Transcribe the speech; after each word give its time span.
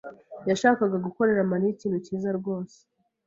yashakaga 0.49 0.97
gukorera 1.05 1.49
Mariya 1.51 1.71
ikintu 1.73 1.97
cyiza 2.05 2.29
rwose. 2.39 2.77